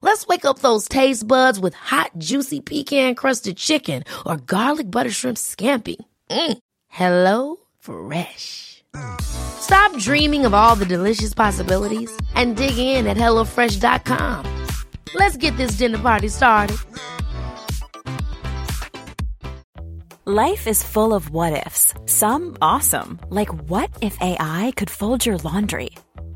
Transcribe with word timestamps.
Let's 0.00 0.26
wake 0.28 0.44
up 0.44 0.60
those 0.60 0.88
taste 0.88 1.26
buds 1.26 1.58
with 1.58 1.74
hot, 1.74 2.12
juicy 2.18 2.60
pecan 2.60 3.14
crusted 3.16 3.56
chicken 3.56 4.04
or 4.24 4.36
garlic 4.36 4.90
butter 4.90 5.10
shrimp 5.10 5.36
scampi. 5.36 5.96
Mm. 6.30 6.58
Hello 6.88 7.56
Fresh. 7.80 8.84
Stop 9.20 9.96
dreaming 9.98 10.46
of 10.46 10.54
all 10.54 10.76
the 10.76 10.86
delicious 10.86 11.34
possibilities 11.34 12.10
and 12.34 12.56
dig 12.56 12.78
in 12.78 13.06
at 13.06 13.16
HelloFresh.com. 13.16 14.66
Let's 15.14 15.36
get 15.36 15.56
this 15.56 15.72
dinner 15.72 15.98
party 15.98 16.28
started. 16.28 16.76
Life 20.26 20.66
is 20.66 20.82
full 20.82 21.14
of 21.14 21.30
what 21.30 21.66
ifs. 21.66 21.94
Some 22.04 22.56
awesome, 22.60 23.18
like 23.30 23.48
what 23.68 23.90
if 24.02 24.16
AI 24.20 24.72
could 24.76 24.90
fold 24.90 25.24
your 25.24 25.38
laundry? 25.38 25.90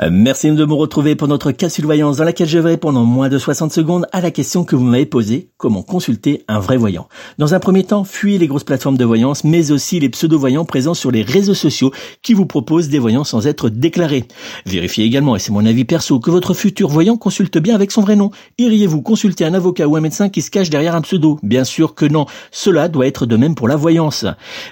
Merci 0.00 0.52
de 0.52 0.64
me 0.64 0.74
retrouver 0.74 1.16
pour 1.16 1.26
notre 1.26 1.50
capsule 1.50 1.84
voyance 1.84 2.18
dans 2.18 2.24
laquelle 2.24 2.48
je 2.48 2.60
vais 2.60 2.70
répondre 2.70 3.00
en 3.00 3.04
moins 3.04 3.28
de 3.28 3.36
60 3.36 3.72
secondes 3.72 4.06
à 4.12 4.20
la 4.20 4.30
question 4.30 4.64
que 4.64 4.76
vous 4.76 4.84
m'avez 4.84 5.06
posée, 5.06 5.50
comment 5.56 5.82
consulter 5.82 6.44
un 6.46 6.60
vrai 6.60 6.76
voyant. 6.76 7.08
Dans 7.38 7.52
un 7.52 7.58
premier 7.58 7.82
temps, 7.82 8.04
fuyez 8.04 8.38
les 8.38 8.46
grosses 8.46 8.62
plateformes 8.62 8.96
de 8.96 9.04
voyance, 9.04 9.42
mais 9.42 9.72
aussi 9.72 9.98
les 9.98 10.08
pseudo-voyants 10.08 10.64
présents 10.64 10.94
sur 10.94 11.10
les 11.10 11.22
réseaux 11.22 11.54
sociaux 11.54 11.90
qui 12.22 12.32
vous 12.32 12.46
proposent 12.46 12.88
des 12.88 13.00
voyants 13.00 13.24
sans 13.24 13.48
être 13.48 13.70
déclarés. 13.70 14.24
Vérifiez 14.66 15.04
également, 15.04 15.34
et 15.34 15.40
c'est 15.40 15.50
mon 15.50 15.66
avis 15.66 15.84
perso, 15.84 16.20
que 16.20 16.30
votre 16.30 16.54
futur 16.54 16.88
voyant 16.88 17.16
consulte 17.16 17.58
bien 17.58 17.74
avec 17.74 17.90
son 17.90 18.02
vrai 18.02 18.14
nom. 18.14 18.30
Iriez-vous 18.58 19.02
consulter 19.02 19.46
un 19.46 19.54
avocat 19.54 19.88
ou 19.88 19.96
un 19.96 20.00
médecin 20.00 20.28
qui 20.28 20.42
se 20.42 20.52
cache 20.52 20.70
derrière 20.70 20.94
un 20.94 21.02
pseudo? 21.02 21.40
Bien 21.42 21.64
sûr 21.64 21.96
que 21.96 22.06
non. 22.06 22.26
Cela 22.52 22.86
doit 22.86 23.08
être 23.08 23.26
de 23.26 23.36
même 23.36 23.56
pour 23.56 23.66
la 23.66 23.76
voyance. 23.76 24.26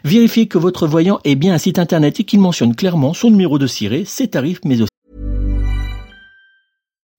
Vérifiez 0.05 0.47
que 0.47 0.59
votre 0.59 0.87
voyant 0.87 1.19
est 1.25 1.35
bien 1.35 1.55
un 1.55 1.59
site 1.59 1.81
internet 1.81 2.21
et 2.21 2.25
qu'il 2.25 2.39
mentionne 2.39 2.77
clairement 2.77 3.13
son 3.13 3.31
numéro 3.31 3.59
de 3.59 3.67
ciré, 3.67 4.05
ses 4.07 4.29
tarifs, 4.29 4.61
mais 4.65 4.81
aussi 4.81 4.96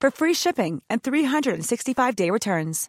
for 0.00 0.10
free 0.10 0.34
shipping 0.34 0.82
and 0.90 0.98
365-day 1.02 2.30
returns. 2.30 2.88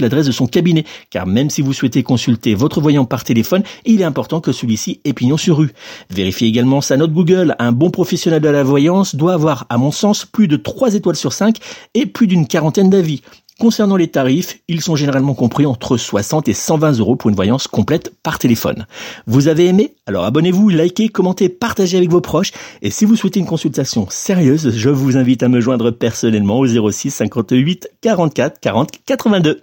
l'adresse 0.00 0.26
de 0.26 0.32
son 0.32 0.46
cabinet, 0.46 0.84
car 1.10 1.26
même 1.26 1.50
si 1.50 1.62
vous 1.62 1.72
souhaitez 1.72 2.02
consulter 2.02 2.54
votre 2.54 2.80
voyant 2.80 3.04
par 3.04 3.24
téléphone, 3.24 3.62
il 3.84 4.00
est 4.00 4.04
important 4.04 4.40
que 4.40 4.52
celui-ci 4.52 5.00
ait 5.04 5.12
pignon 5.12 5.36
sur 5.36 5.58
rue. 5.58 5.72
Vérifiez 6.10 6.48
également 6.48 6.80
sa 6.80 6.96
note 6.96 7.12
Google. 7.12 7.56
Un 7.58 7.72
bon 7.72 7.90
professionnel 7.90 8.40
de 8.40 8.48
la 8.48 8.62
voyance 8.62 9.14
doit 9.14 9.34
avoir, 9.34 9.66
à 9.68 9.78
mon 9.78 9.90
sens, 9.90 10.24
plus 10.24 10.48
de 10.48 10.56
3 10.56 10.94
étoiles 10.94 11.16
sur 11.16 11.32
5 11.32 11.58
et 11.94 12.06
plus 12.06 12.26
d'une 12.26 12.46
quarantaine 12.46 12.90
d'avis. 12.90 13.22
Concernant 13.58 13.96
les 13.96 14.08
tarifs, 14.08 14.58
ils 14.68 14.82
sont 14.82 14.96
généralement 14.96 15.32
compris 15.32 15.64
entre 15.64 15.96
60 15.96 16.46
et 16.46 16.52
120 16.52 16.98
euros 16.98 17.16
pour 17.16 17.30
une 17.30 17.36
voyance 17.36 17.68
complète 17.68 18.12
par 18.22 18.38
téléphone. 18.38 18.86
Vous 19.26 19.48
avez 19.48 19.64
aimé? 19.64 19.94
Alors 20.04 20.24
abonnez-vous, 20.24 20.68
likez, 20.68 21.08
commentez, 21.08 21.48
partagez 21.48 21.96
avec 21.96 22.10
vos 22.10 22.20
proches. 22.20 22.52
Et 22.82 22.90
si 22.90 23.06
vous 23.06 23.16
souhaitez 23.16 23.40
une 23.40 23.46
consultation 23.46 24.08
sérieuse, 24.10 24.76
je 24.76 24.90
vous 24.90 25.16
invite 25.16 25.42
à 25.42 25.48
me 25.48 25.62
joindre 25.62 25.90
personnellement 25.90 26.58
au 26.58 26.66
06 26.66 27.10
58 27.10 27.88
44 28.02 28.60
40 28.60 28.90
82. 29.06 29.62